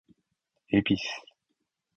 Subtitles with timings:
[0.71, 1.03] 恵比寿